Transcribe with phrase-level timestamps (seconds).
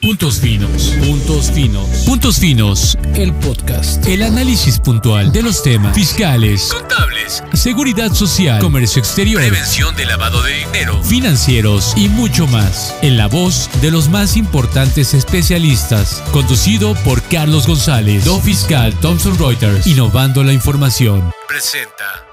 [0.00, 6.72] Puntos finos, puntos finos, puntos finos, el podcast, el análisis puntual de los temas fiscales,
[6.72, 13.18] contables, seguridad social, comercio exterior, prevención de lavado de dinero, financieros y mucho más, en
[13.18, 19.86] la voz de los más importantes especialistas, conducido por Carlos González, do fiscal Thomson Reuters,
[19.86, 21.30] innovando la información.
[21.46, 22.29] Presenta.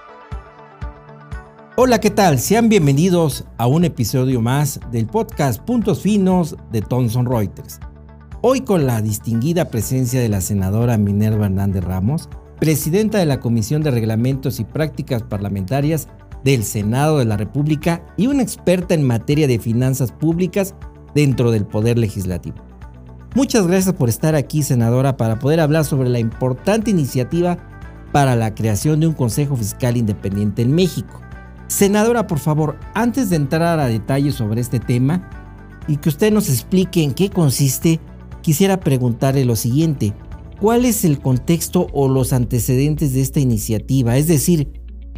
[1.79, 2.39] Hola, ¿qué tal?
[2.39, 7.79] Sean bienvenidos a un episodio más del podcast Puntos Finos de Thomson Reuters.
[8.41, 12.29] Hoy con la distinguida presencia de la senadora Minerva Hernández Ramos,
[12.59, 16.07] presidenta de la Comisión de Reglamentos y Prácticas Parlamentarias
[16.43, 20.73] del Senado de la República y una experta en materia de finanzas públicas
[21.13, 22.57] dentro del Poder Legislativo.
[23.35, 27.59] Muchas gracias por estar aquí, senadora, para poder hablar sobre la importante iniciativa
[28.11, 31.21] para la creación de un Consejo Fiscal Independiente en México.
[31.67, 35.29] Senadora, por favor, antes de entrar a detalles sobre este tema
[35.87, 37.99] y que usted nos explique en qué consiste,
[38.41, 40.13] quisiera preguntarle lo siguiente.
[40.59, 44.17] ¿Cuál es el contexto o los antecedentes de esta iniciativa?
[44.17, 44.71] Es decir,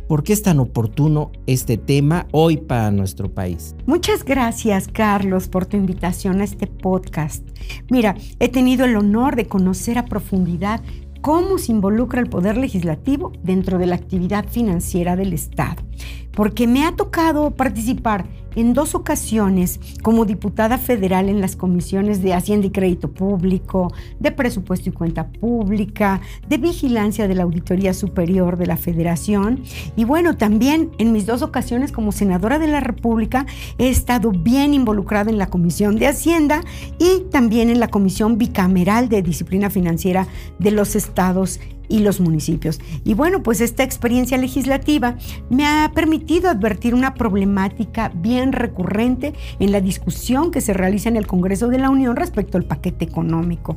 [0.08, 3.76] ¿por qué es tan oportuno este tema hoy para nuestro país?
[3.86, 7.48] Muchas gracias, Carlos, por tu invitación a este podcast.
[7.92, 10.82] Mira, he tenido el honor de conocer a profundidad
[11.22, 15.84] cómo se involucra el Poder Legislativo dentro de la actividad financiera del Estado.
[16.32, 22.34] Porque me ha tocado participar en dos ocasiones como diputada federal en las comisiones de
[22.34, 28.58] Hacienda y Crédito Público, de Presupuesto y Cuenta Pública, de Vigilancia de la Auditoría Superior
[28.58, 29.64] de la Federación.
[29.96, 33.46] Y bueno, también en mis dos ocasiones como senadora de la República
[33.78, 36.62] he estado bien involucrada en la Comisión de Hacienda
[36.98, 40.28] y también en la Comisión Bicameral de Disciplina Financiera
[40.60, 41.60] de los Estados
[41.90, 42.80] y los municipios.
[43.04, 45.18] Y bueno, pues esta experiencia legislativa
[45.50, 51.18] me ha permitido advertir una problemática bien recurrente en la discusión que se realiza en
[51.18, 53.76] el Congreso de la Unión respecto al paquete económico.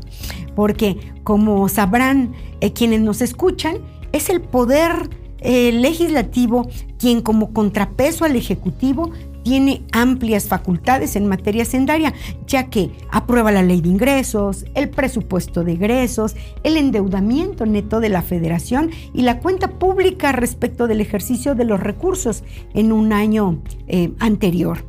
[0.54, 3.78] Porque, como sabrán eh, quienes nos escuchan,
[4.12, 4.92] es el poder
[5.40, 6.68] eh, legislativo
[6.98, 9.10] quien como contrapeso al Ejecutivo
[9.42, 12.14] tiene amplias facultades en materia sendaria,
[12.46, 18.08] ya que aprueba la ley de ingresos, el presupuesto de egresos, el endeudamiento neto de
[18.08, 22.44] la federación y la cuenta pública respecto del ejercicio de los recursos
[22.74, 24.84] en un año eh, anterior.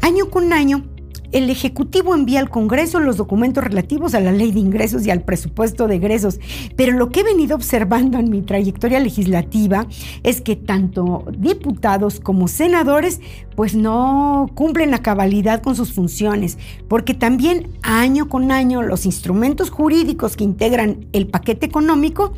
[0.00, 0.84] Año con año,
[1.32, 5.22] el Ejecutivo envía al Congreso los documentos relativos a la ley de ingresos y al
[5.22, 6.38] presupuesto de egresos,
[6.76, 9.86] pero lo que he venido observando en mi trayectoria legislativa
[10.22, 13.20] es que tanto diputados como senadores
[13.54, 19.70] pues no cumplen a cabalidad con sus funciones, porque también año con año los instrumentos
[19.70, 22.32] jurídicos que integran el paquete económico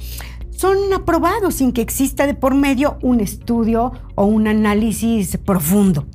[0.50, 6.06] son aprobados sin que exista de por medio un estudio o un análisis profundo.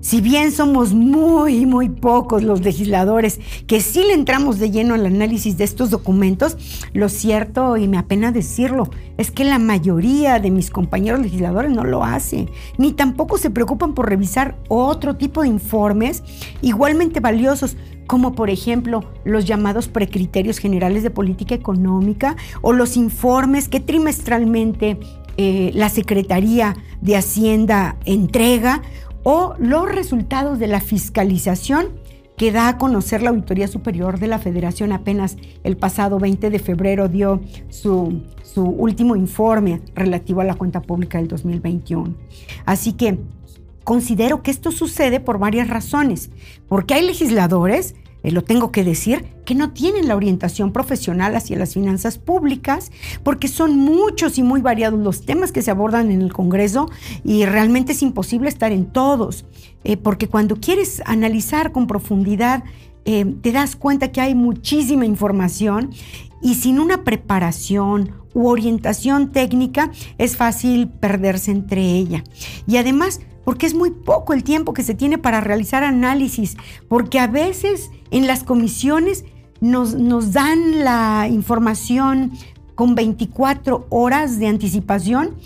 [0.00, 5.06] Si bien somos muy, muy pocos los legisladores que sí le entramos de lleno al
[5.06, 6.56] análisis de estos documentos,
[6.92, 11.84] lo cierto, y me apena decirlo, es que la mayoría de mis compañeros legisladores no
[11.84, 12.48] lo hace,
[12.78, 16.22] ni tampoco se preocupan por revisar otro tipo de informes
[16.62, 17.76] igualmente valiosos,
[18.06, 24.98] como por ejemplo los llamados precriterios generales de política económica o los informes que trimestralmente
[25.36, 28.82] eh, la Secretaría de Hacienda entrega
[29.22, 31.88] o los resultados de la fiscalización
[32.36, 36.58] que da a conocer la Auditoría Superior de la Federación apenas el pasado 20 de
[36.58, 42.14] febrero dio su, su último informe relativo a la cuenta pública del 2021.
[42.64, 43.18] Así que
[43.84, 46.30] considero que esto sucede por varias razones,
[46.68, 51.58] porque hay legisladores eh, lo tengo que decir, que no tienen la orientación profesional hacia
[51.58, 52.90] las finanzas públicas,
[53.22, 56.90] porque son muchos y muy variados los temas que se abordan en el Congreso
[57.24, 59.44] y realmente es imposible estar en todos,
[59.84, 62.64] eh, porque cuando quieres analizar con profundidad,
[63.04, 65.90] eh, te das cuenta que hay muchísima información
[66.40, 72.24] y sin una preparación u orientación técnica es fácil perderse entre ella.
[72.66, 76.56] Y además, porque es muy poco el tiempo que se tiene para realizar análisis,
[76.88, 79.24] porque a veces en las comisiones
[79.60, 82.32] nos, nos dan la información
[82.74, 85.36] con 24 horas de anticipación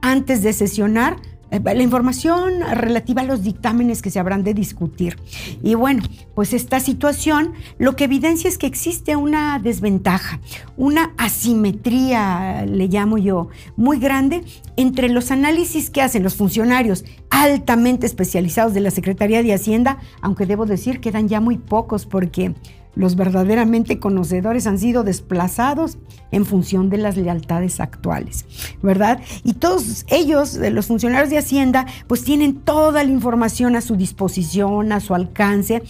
[0.00, 1.16] antes de sesionar
[1.62, 5.18] la información relativa a los dictámenes que se habrán de discutir.
[5.62, 6.02] Y bueno,
[6.34, 10.40] pues esta situación lo que evidencia es que existe una desventaja,
[10.76, 14.44] una asimetría, le llamo yo, muy grande
[14.76, 20.46] entre los análisis que hacen los funcionarios altamente especializados de la Secretaría de Hacienda, aunque
[20.46, 22.54] debo decir quedan ya muy pocos porque
[22.96, 25.98] los verdaderamente conocedores han sido desplazados
[26.30, 28.44] en función de las lealtades actuales,
[28.82, 29.20] ¿verdad?
[29.42, 34.92] Y todos ellos, los funcionarios de Hacienda, pues tienen toda la información a su disposición,
[34.92, 35.82] a su alcance,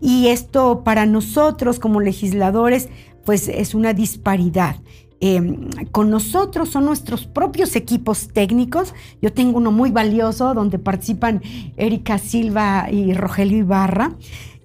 [0.00, 2.88] y esto para nosotros como legisladores,
[3.24, 4.76] pues es una disparidad.
[5.24, 8.92] Em, con nosotros son nuestros propios equipos técnicos.
[9.20, 11.40] Yo tengo uno muy valioso donde participan
[11.76, 14.16] Erika Silva y Rogelio Ibarra,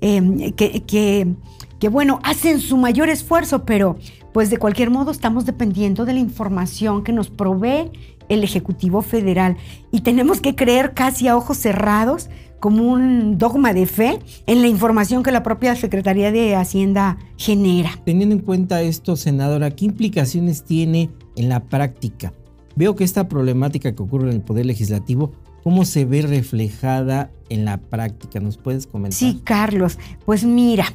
[0.02, 1.36] em, que
[1.80, 3.98] que bueno, hacen su mayor esfuerzo, pero
[4.34, 7.92] pues de cualquier modo estamos dependiendo de la información que nos provee
[8.30, 9.58] el Ejecutivo Federal
[9.92, 12.30] y tenemos que creer casi a ojos cerrados
[12.60, 17.92] como un dogma de fe en la información que la propia Secretaría de Hacienda genera.
[18.04, 22.34] Teniendo en cuenta esto, senadora, ¿qué implicaciones tiene en la práctica?
[22.76, 25.32] Veo que esta problemática que ocurre en el Poder Legislativo,
[25.64, 28.40] ¿cómo se ve reflejada en la práctica?
[28.40, 29.18] ¿Nos puedes comentar?
[29.18, 29.98] Sí, Carlos.
[30.26, 30.86] Pues mira,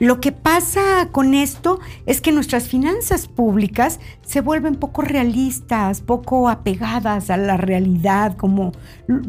[0.00, 6.48] lo que pasa con esto es que nuestras finanzas públicas se vuelven poco realistas, poco
[6.48, 8.72] apegadas a la realidad, como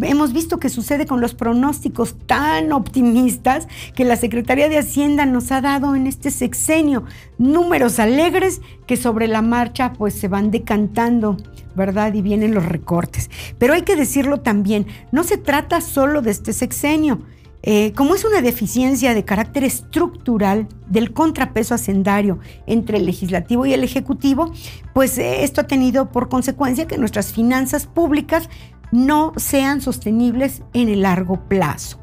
[0.02, 5.52] hemos visto que sucede con los pronósticos tan optimistas que la Secretaría de Hacienda nos
[5.52, 7.04] ha dado en este sexenio.
[7.38, 11.36] Números alegres que sobre la marcha pues se van decantando.
[11.74, 12.14] ¿verdad?
[12.14, 13.30] Y vienen los recortes.
[13.58, 17.22] Pero hay que decirlo también, no se trata solo de este sexenio.
[17.64, 23.74] Eh, como es una deficiencia de carácter estructural del contrapeso hacendario entre el legislativo y
[23.74, 24.52] el ejecutivo,
[24.94, 28.50] pues eh, esto ha tenido por consecuencia que nuestras finanzas públicas
[28.92, 32.01] no sean sostenibles en el largo plazo.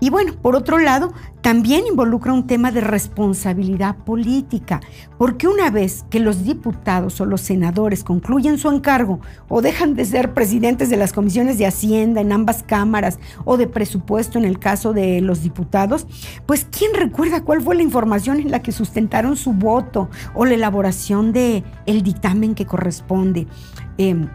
[0.00, 1.12] Y bueno, por otro lado,
[1.42, 4.80] también involucra un tema de responsabilidad política,
[5.18, 10.06] porque una vez que los diputados o los senadores concluyen su encargo o dejan de
[10.06, 14.58] ser presidentes de las comisiones de Hacienda en ambas cámaras o de presupuesto en el
[14.58, 16.06] caso de los diputados,
[16.46, 20.54] pues ¿quién recuerda cuál fue la información en la que sustentaron su voto o la
[20.54, 23.46] elaboración del el dictamen que corresponde?
[23.98, 24.28] Em,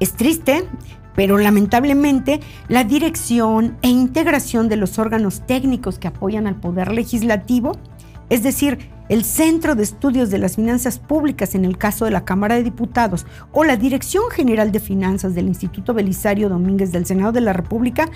[0.00, 0.64] es triste,
[1.14, 7.78] pero lamentablemente la dirección e integración de los órganos técnicos que apoyan al Poder Legislativo,
[8.30, 8.78] es decir,
[9.12, 12.62] el Centro de Estudios de las Finanzas Públicas en el caso de la Cámara de
[12.62, 17.52] Diputados o la Dirección General de Finanzas del Instituto Belisario Domínguez del Senado de la
[17.52, 18.08] República,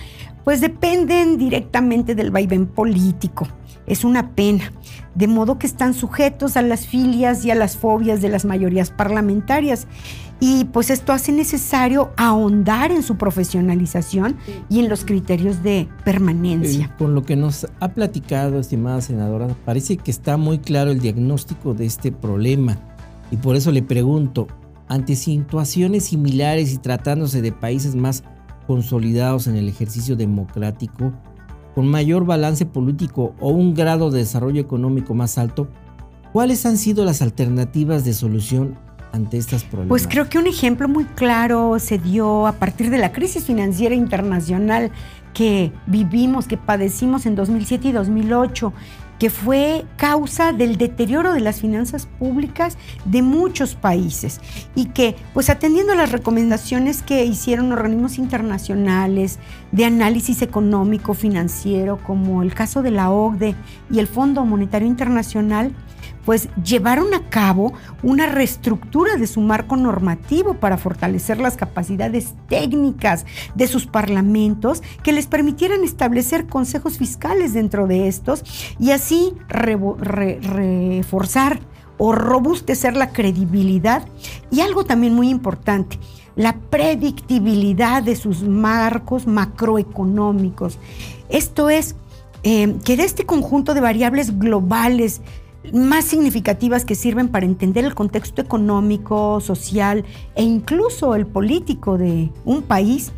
[0.43, 3.47] pues dependen directamente del vaivén político.
[3.87, 4.73] Es una pena,
[5.15, 8.91] de modo que están sujetos a las filias y a las fobias de las mayorías
[8.91, 9.87] parlamentarias
[10.39, 14.37] y pues esto hace necesario ahondar en su profesionalización
[14.69, 16.95] y en los criterios de permanencia.
[16.99, 21.75] con lo que nos ha platicado, estimada senadora, parece que está muy claro el diagnóstico
[21.75, 22.79] de este problema.
[23.31, 24.47] Y por eso le pregunto,
[24.89, 28.23] ante situaciones similares y tratándose de países más
[28.67, 31.13] consolidados en el ejercicio democrático,
[31.75, 35.69] con mayor balance político o un grado de desarrollo económico más alto,
[36.33, 38.79] ¿cuáles han sido las alternativas de solución
[39.13, 39.91] ante estas problemas?
[39.91, 43.95] Pues creo que un ejemplo muy claro se dio a partir de la crisis financiera
[43.95, 44.91] internacional
[45.35, 48.73] que vivimos, que padecimos en 2007 y 2008
[49.19, 54.41] que fue causa del deterioro de las finanzas públicas de muchos países
[54.75, 59.39] y que, pues atendiendo a las recomendaciones que hicieron organismos internacionales
[59.73, 63.55] de análisis económico financiero, como el caso de la OCDE
[63.91, 65.73] y el Fondo Monetario Internacional,
[66.25, 67.73] pues llevaron a cabo
[68.03, 73.25] una reestructura de su marco normativo para fortalecer las capacidades técnicas
[73.55, 78.45] de sus parlamentos que les permitieran establecer consejos fiscales dentro de estos
[78.79, 81.61] y así reforzar
[81.99, 84.07] o robustecer la credibilidad
[84.51, 85.99] y algo también muy importante,
[86.35, 90.79] la predictibilidad de sus marcos macroeconómicos.
[91.29, 91.97] Esto es,
[92.43, 95.23] eh, que de este conjunto de variables globales
[95.73, 100.05] más significativas que sirven para entender el contexto económico, social
[100.35, 103.13] e incluso el político de un país,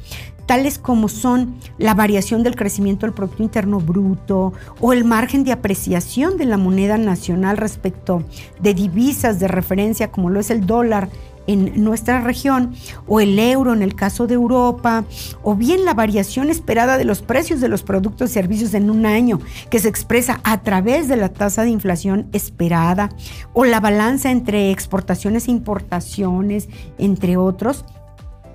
[0.48, 5.52] tales como son la variación del crecimiento del Producto Interno Bruto o el margen de
[5.52, 8.24] apreciación de la moneda nacional respecto
[8.58, 11.10] de divisas de referencia como lo es el dólar
[11.48, 12.74] en nuestra región,
[13.08, 15.04] o el euro en el caso de Europa,
[15.42, 19.06] o bien la variación esperada de los precios de los productos y servicios en un
[19.06, 19.40] año,
[19.70, 23.08] que se expresa a través de la tasa de inflación esperada,
[23.54, 27.84] o la balanza entre exportaciones e importaciones, entre otros.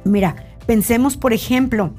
[0.06, 0.36] Mira,
[0.66, 1.94] pensemos, por ejemplo,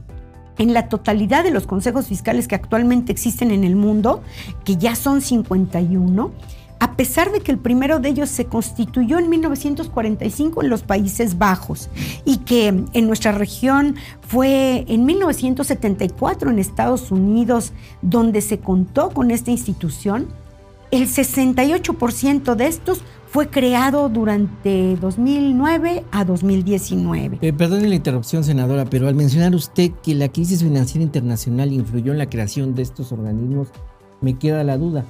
[0.59, 4.23] en la totalidad de los consejos fiscales que actualmente existen en el mundo,
[4.65, 6.33] que ya son 51,
[6.85, 11.39] a pesar de que el primero de ellos se constituyó en 1945 en los Países
[11.39, 11.89] Bajos
[12.27, 17.73] y que en nuestra región fue en 1974 en Estados Unidos
[18.03, 20.27] donde se contó con esta institución,
[20.91, 27.39] el 68% de estos fue creado durante 2009 a 2019.
[27.41, 32.13] Eh, perdone la interrupción, senadora, pero al mencionar usted que la crisis financiera internacional influyó
[32.13, 33.69] en la creación de estos organismos,
[34.21, 35.07] me queda la duda.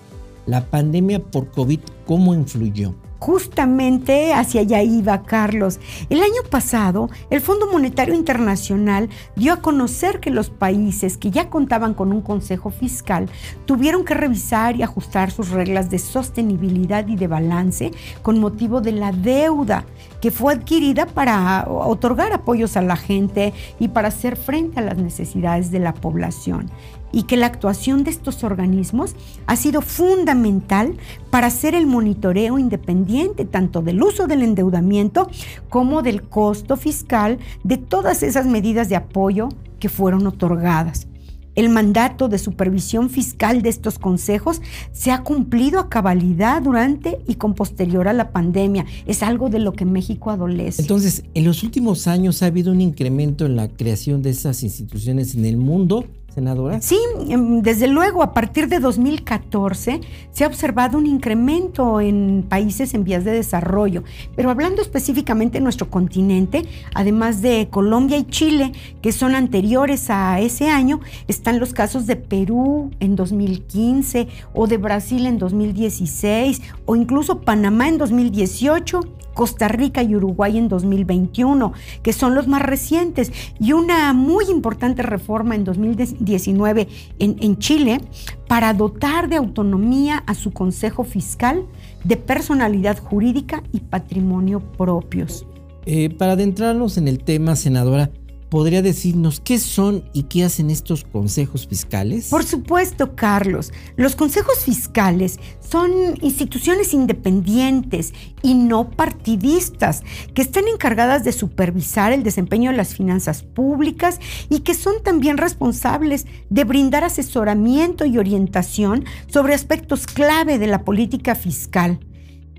[0.47, 2.95] ¿La pandemia por COVID cómo influyó?
[3.19, 5.81] Justamente hacia allá iba Carlos.
[6.11, 11.49] El año pasado, el Fondo Monetario Internacional dio a conocer que los países que ya
[11.49, 13.31] contaban con un consejo fiscal
[13.65, 18.93] tuvieron que revisar y ajustar sus reglas de sostenibilidad y de balance con motivo de
[18.93, 19.87] la deuda
[20.21, 24.99] que fue adquirida para otorgar apoyos a la gente y para hacer frente a las
[24.99, 26.71] necesidades de la población
[27.15, 29.15] y que la actuación de estos organismos
[29.47, 30.99] ha sido fundamental
[31.31, 35.29] para hacer el monitoreo independiente tanto del uso del endeudamiento
[35.69, 39.49] como del costo fiscal de todas esas medidas de apoyo
[39.79, 41.07] que fueron otorgadas.
[41.55, 44.61] El mandato de supervisión fiscal de estos consejos
[44.91, 48.87] se ha cumplido a cabalidad durante y con posterior a la pandemia.
[49.07, 50.83] Es algo de lo que México adolece.
[50.83, 55.37] Entonces, en los últimos años ha habido un incremento en la creación de esas instituciones
[55.37, 56.81] en el mundo senadora?
[56.81, 56.99] Sí,
[57.29, 60.01] em, desde luego, a partir de 2014
[60.33, 64.03] se ha observado un incremento en países en vías de desarrollo,
[64.35, 66.65] pero hablando específicamente de nuestro continente,
[66.95, 72.17] además de Colombia y Chile, que son anteriores a ese año, están los casos de
[72.17, 79.01] Perú en 2015 o de Brasil en 2016 o incluso Panamá en 2018
[79.35, 81.73] Costa Rica y Uruguay en 2021,
[82.03, 86.89] que son los más recientes, y una muy importante reforma en 2019
[87.19, 88.01] en, Chile
[88.49, 91.65] para dotar de autonomía a su Consejo Fiscal
[92.05, 95.47] de personalidad jurídica y patrimonio propios.
[95.87, 98.11] Eh, para adentrarnos en el tema, senadora,
[98.49, 102.29] ¿Podría decirnos qué son y qué hacen estos consejos fiscales?
[102.29, 103.73] Por supuesto, Carlos.
[103.97, 110.03] Los consejos fiscales son instituciones independientes y no partidistas
[110.35, 115.37] que están encargadas de supervisar el desempeño de las finanzas públicas y que son también
[115.37, 121.99] responsables de brindar asesoramiento y orientación sobre aspectos clave de la política fiscal.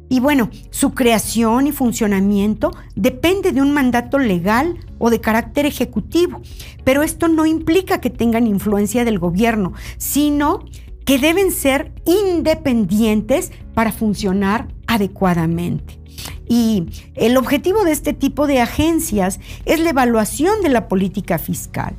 [0.07, 6.41] Y bueno, su creación y funcionamiento depende de un mandato legal o de carácter ejecutivo,
[6.83, 10.63] pero esto no implica que tengan influencia del gobierno, sino
[11.05, 15.99] que deben ser independientes para funcionar adecuadamente.
[16.47, 16.85] Y
[17.15, 21.95] el objetivo de este tipo de agencias es la evaluación de la política fiscal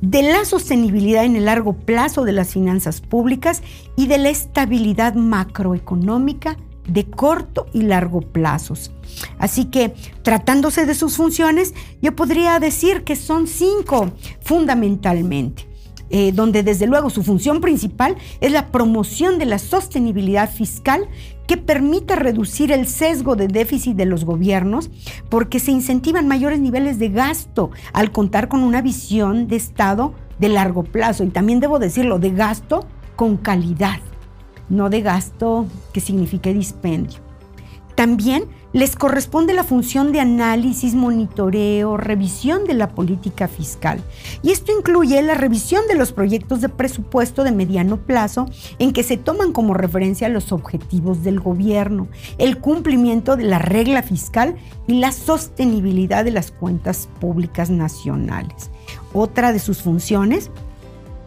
[0.00, 3.62] de la sostenibilidad en el largo plazo de las finanzas públicas
[3.96, 6.56] y de la estabilidad macroeconómica
[6.88, 8.90] de corto y largo plazos.
[9.38, 15.68] Así que, tratándose de sus funciones, yo podría decir que son cinco fundamentalmente.
[16.10, 21.06] Eh, donde desde luego su función principal es la promoción de la sostenibilidad fiscal
[21.46, 24.88] que permita reducir el sesgo de déficit de los gobiernos
[25.28, 30.48] porque se incentivan mayores niveles de gasto al contar con una visión de Estado de
[30.48, 34.00] largo plazo y también debo decirlo, de gasto con calidad
[34.68, 37.20] no de gasto que signifique dispendio.
[37.94, 44.00] También les corresponde la función de análisis, monitoreo, revisión de la política fiscal.
[44.42, 48.46] Y esto incluye la revisión de los proyectos de presupuesto de mediano plazo
[48.78, 54.02] en que se toman como referencia los objetivos del gobierno, el cumplimiento de la regla
[54.02, 54.54] fiscal
[54.86, 58.70] y la sostenibilidad de las cuentas públicas nacionales.
[59.12, 60.50] Otra de sus funciones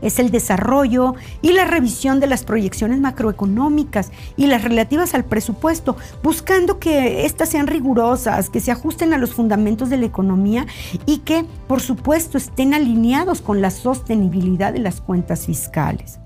[0.01, 5.95] es el desarrollo y la revisión de las proyecciones macroeconómicas y las relativas al presupuesto,
[6.23, 10.65] buscando que éstas sean rigurosas, que se ajusten a los fundamentos de la economía
[11.05, 16.19] y que, por supuesto, estén alineados con la sostenibilidad de las cuentas fiscales.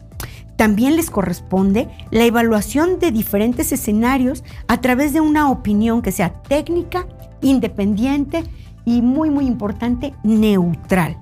[0.55, 6.41] También les corresponde la evaluación de diferentes escenarios a través de una opinión que sea
[6.43, 7.07] técnica,
[7.41, 8.43] independiente
[8.85, 11.17] y muy, muy importante, neutral.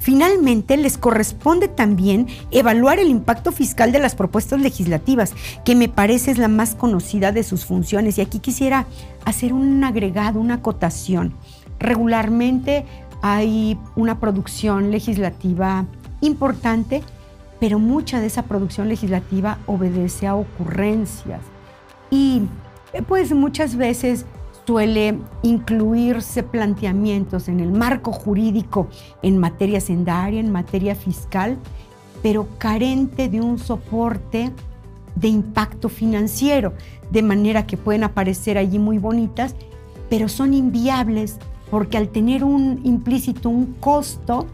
[0.00, 6.30] Finalmente, les corresponde también evaluar el impacto fiscal de las propuestas legislativas, que me parece
[6.30, 8.16] es la más conocida de sus funciones.
[8.16, 8.86] Y aquí quisiera
[9.24, 11.34] hacer un agregado, una acotación.
[11.78, 12.84] Regularmente
[13.22, 15.84] hay una producción legislativa
[16.20, 17.02] importante,
[17.60, 21.40] pero mucha de esa producción legislativa obedece a ocurrencias.
[22.10, 22.42] Y
[23.06, 24.24] pues muchas veces
[24.68, 28.88] suele incluirse planteamientos en el marco jurídico
[29.22, 31.56] en materia sendaria, en materia fiscal,
[32.22, 34.52] pero carente de un soporte
[35.14, 36.74] de impacto financiero,
[37.10, 39.54] de manera que pueden aparecer allí muy bonitas,
[40.10, 41.38] pero son inviables
[41.70, 44.48] porque al tener un implícito un costo,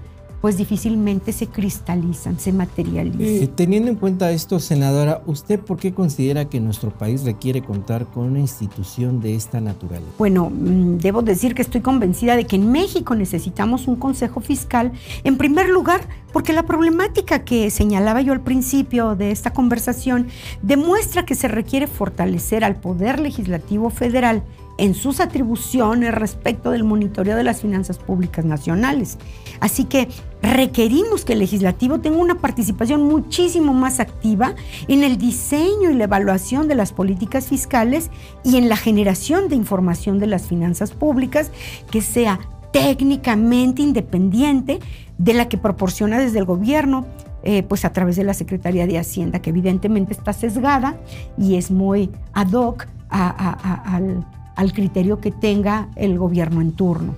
[0.45, 3.45] pues difícilmente se cristalizan, se materializan.
[3.45, 8.05] Eh, teniendo en cuenta esto, senadora, ¿usted por qué considera que nuestro país requiere contar
[8.05, 10.13] con una institución de esta naturaleza?
[10.19, 14.93] Bueno, mm, debo decir que estoy convencida de que en México necesitamos un Consejo Fiscal,
[15.23, 20.27] en primer lugar, porque la problemática que señalaba yo al principio de esta conversación
[20.61, 24.43] demuestra que se requiere fortalecer al Poder Legislativo Federal
[24.79, 29.19] en sus atribuciones respecto del monitoreo de las finanzas públicas nacionales.
[29.61, 30.09] Así que
[30.43, 34.55] requerimos que el legislativo tenga una participación muchísimo más activa
[34.89, 38.11] en el diseño y la evaluación de las políticas fiscales
[38.43, 41.51] y en la generación de información de las finanzas públicas
[41.91, 42.41] que sea
[42.73, 44.81] técnicamente independiente
[45.17, 47.07] de la que proporciona desde el gobierno,
[47.45, 50.97] eh, pues a través de la Secretaría de Hacienda, que evidentemente está sesgada
[51.39, 57.15] y es muy ad hoc al al criterio que tenga el gobierno en turno.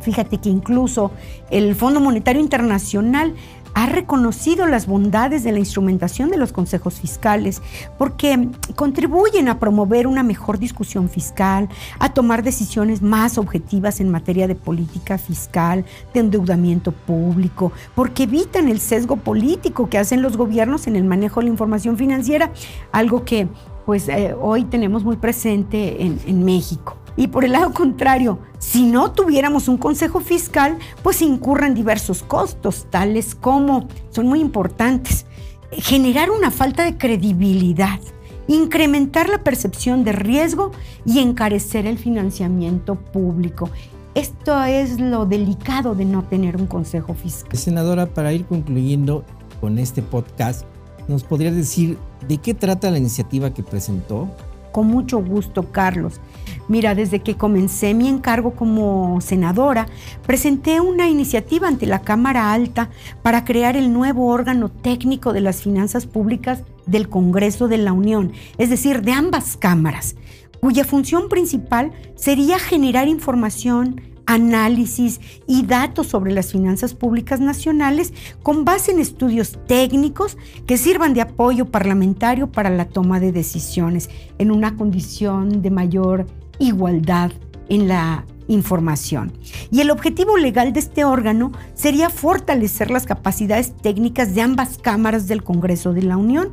[0.00, 1.10] Fíjate que incluso
[1.50, 3.34] el Fondo Monetario Internacional
[3.74, 7.62] ha reconocido las bondades de la instrumentación de los consejos fiscales
[7.98, 11.68] porque contribuyen a promover una mejor discusión fiscal,
[11.98, 18.68] a tomar decisiones más objetivas en materia de política fiscal, de endeudamiento público, porque evitan
[18.68, 22.50] el sesgo político que hacen los gobiernos en el manejo de la información financiera,
[22.92, 23.48] algo que
[23.90, 26.96] pues eh, hoy tenemos muy presente en, en México.
[27.16, 32.86] Y por el lado contrario, si no tuviéramos un consejo fiscal, pues incurren diversos costos,
[32.88, 35.26] tales como, son muy importantes,
[35.72, 37.98] generar una falta de credibilidad,
[38.46, 40.70] incrementar la percepción de riesgo
[41.04, 43.70] y encarecer el financiamiento público.
[44.14, 47.58] Esto es lo delicado de no tener un consejo fiscal.
[47.58, 49.24] Senadora, para ir concluyendo
[49.60, 50.64] con este podcast,
[51.08, 54.28] ¿nos podría decir ¿De qué trata la iniciativa que presentó?
[54.72, 56.20] Con mucho gusto, Carlos.
[56.68, 59.86] Mira, desde que comencé mi encargo como senadora,
[60.24, 62.90] presenté una iniciativa ante la Cámara Alta
[63.22, 68.32] para crear el nuevo órgano técnico de las finanzas públicas del Congreso de la Unión,
[68.58, 70.14] es decir, de ambas cámaras,
[70.60, 74.00] cuya función principal sería generar información,
[74.30, 81.14] análisis y datos sobre las finanzas públicas nacionales con base en estudios técnicos que sirvan
[81.14, 84.08] de apoyo parlamentario para la toma de decisiones
[84.38, 86.26] en una condición de mayor
[86.60, 87.32] igualdad
[87.68, 89.32] en la información.
[89.72, 95.26] Y el objetivo legal de este órgano sería fortalecer las capacidades técnicas de ambas cámaras
[95.26, 96.52] del Congreso de la Unión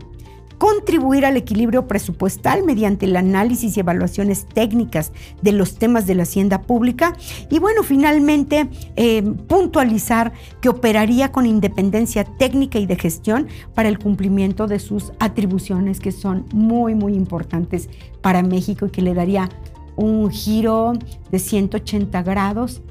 [0.58, 6.24] contribuir al equilibrio presupuestal mediante el análisis y evaluaciones técnicas de los temas de la
[6.24, 7.15] hacienda pública
[7.50, 14.00] y bueno, finalmente eh, puntualizar que operaría con independencia técnica y de gestión para el
[14.00, 17.89] cumplimiento de sus atribuciones que son muy, muy importantes
[18.22, 19.50] para México y que le daría
[19.96, 20.93] un giro
[21.32, 22.82] de 180 grados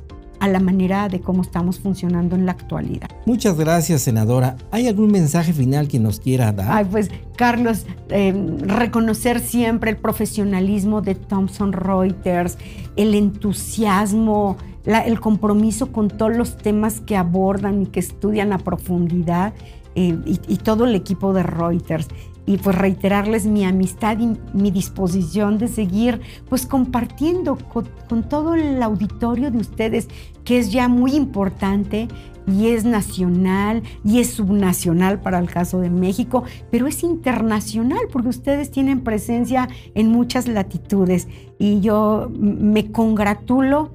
[0.40, 3.05] a la manera de cómo estamos funcionando en la actualidad.
[3.26, 4.56] Muchas gracias, senadora.
[4.70, 6.70] ¿Hay algún mensaje final que nos quiera dar?
[6.70, 12.56] Ay, pues, Carlos, eh, reconocer siempre el profesionalismo de Thomson Reuters,
[12.94, 19.52] el entusiasmo, el compromiso con todos los temas que abordan y que estudian a profundidad.
[19.96, 22.08] Eh, y, y, todo el equipo de Reuters
[22.46, 27.88] y pues reiterarles mi amistad y mi disposición de seguir pues compartiendo con,
[28.28, 30.08] todo el auditorio de ustedes
[30.44, 32.08] que es ya muy importante
[32.46, 38.28] y es nacional y es subnacional para el caso de México, pero es internacional porque
[38.28, 41.28] ustedes tienen presencia en muchas latitudes
[41.58, 43.92] y yo me congratulo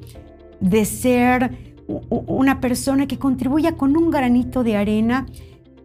[0.59, 1.73] de ser
[2.09, 5.25] una persona que contribuya con un granito de arena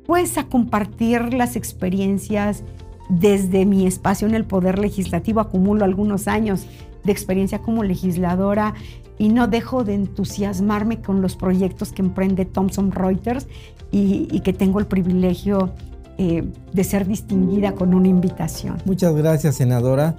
[0.07, 2.62] pues a compartir las experiencias
[3.09, 5.40] desde mi espacio en el Poder Legislativo.
[5.40, 6.66] Acumulo algunos años
[7.05, 8.74] de experiencia como legisladora
[9.18, 13.46] y no dejo de entusiasmarme con los proyectos que emprende Thomson Reuters
[13.90, 15.72] y, que tengo el privilegio
[16.18, 18.76] eh, de ser distinguida con una invitación.
[18.85, 20.16] Muchas gracias, senadora.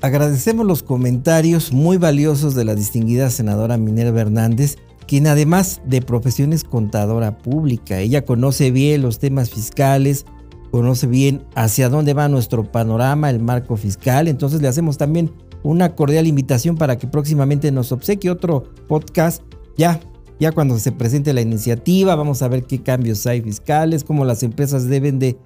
[0.00, 4.76] Agradecemos los comentarios muy valiosos de la distinguida senadora Minerva Hernández
[5.08, 7.98] quien además de profesión es contadora pública.
[7.98, 10.26] Ella conoce bien los temas fiscales,
[10.70, 14.28] conoce bien hacia dónde va nuestro panorama, el marco fiscal.
[14.28, 19.42] Entonces le hacemos también una cordial invitación para que próximamente nos obsequie otro podcast.
[19.76, 20.00] Ya,
[20.40, 24.42] ya cuando se presente la iniciativa, vamos a ver qué cambios hay fiscales, cómo las
[24.42, 25.36] empresas deben de,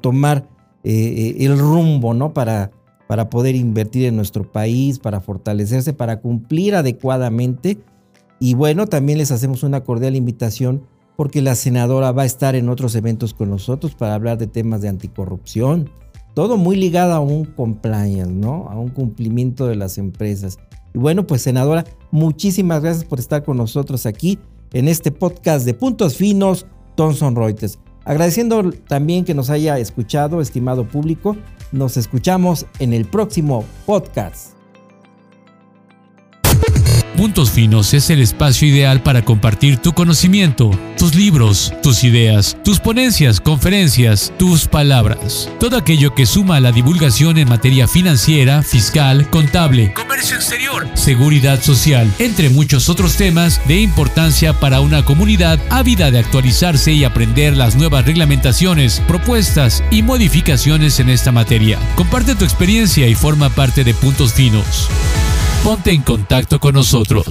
[0.00, 0.48] tomar
[0.84, 2.32] eh, eh, el rumbo, ¿no?
[2.32, 2.70] Para,
[3.06, 7.78] para poder invertir en nuestro país, para fortalecerse, para cumplir adecuadamente
[8.42, 10.82] y bueno, también les hacemos una cordial invitación
[11.14, 14.80] porque la senadora va a estar en otros eventos con nosotros para hablar de temas
[14.80, 15.88] de anticorrupción.
[16.34, 18.68] Todo muy ligado a un compliance, ¿no?
[18.70, 20.58] A un cumplimiento de las empresas.
[20.94, 24.38] Y bueno, pues senadora, muchísimas gracias por estar con nosotros aquí
[24.72, 26.66] en este podcast de Puntos Finos
[26.96, 27.78] Thomson Reuters.
[28.04, 31.36] Agradeciendo también que nos haya escuchado, estimado público.
[31.70, 34.61] Nos escuchamos en el próximo podcast.
[37.22, 42.80] Puntos Finos es el espacio ideal para compartir tu conocimiento, tus libros, tus ideas, tus
[42.80, 45.48] ponencias, conferencias, tus palabras.
[45.60, 51.62] Todo aquello que suma a la divulgación en materia financiera, fiscal, contable, comercio exterior, seguridad
[51.62, 57.56] social, entre muchos otros temas de importancia para una comunidad ávida de actualizarse y aprender
[57.56, 61.78] las nuevas reglamentaciones, propuestas y modificaciones en esta materia.
[61.94, 64.88] Comparte tu experiencia y forma parte de Puntos Finos.
[65.62, 67.24] Ponte en contacto con nosotros.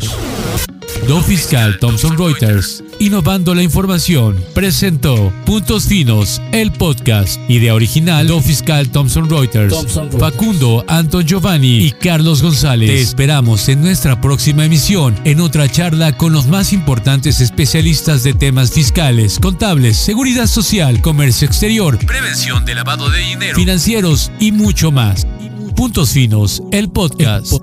[1.05, 7.37] Do Fiscal Thomson Reuters, innovando la información, presentó Puntos Finos, el podcast.
[7.49, 9.75] Idea original Do Fiscal Thomson Reuters,
[10.17, 12.89] Facundo, Anton Giovanni y Carlos González.
[12.89, 18.33] Te esperamos en nuestra próxima emisión, en otra charla con los más importantes especialistas de
[18.33, 24.91] temas fiscales, contables, seguridad social, comercio exterior, prevención de lavado de dinero, financieros y mucho
[24.91, 25.27] más.
[25.75, 27.55] Puntos Finos, el podcast.